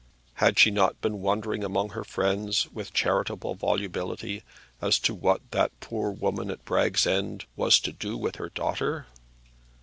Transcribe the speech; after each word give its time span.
Had 0.33 0.57
she 0.57 0.71
not 0.71 0.99
been 0.99 1.21
wondering 1.21 1.63
among 1.63 1.89
her 1.89 2.03
friends, 2.03 2.65
with 2.73 2.91
charitable 2.91 3.53
volubility, 3.53 4.41
as 4.81 4.97
to 4.97 5.13
what 5.13 5.41
that 5.51 5.79
poor 5.79 6.09
woman 6.09 6.49
at 6.49 6.65
Bragg's 6.65 7.05
End 7.05 7.45
was 7.55 7.79
to 7.81 7.91
do 7.91 8.17
with 8.17 8.37
her 8.37 8.49
daughter? 8.49 9.05